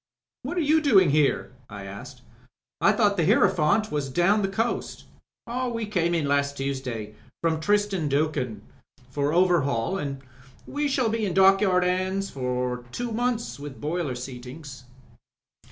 [0.41, 2.23] "What are you doing here?" I asked.
[2.79, 5.05] "I thought the Hierophant was down the coast?"
[5.71, 7.13] "We came in last Tuesday—
[7.45, 8.61] ^from Tristan D*Acunha—
[9.13, 10.23] ^for overhaul, and
[10.65, 14.85] we shall be in dockyard 'ands for two months, with boiler seatings."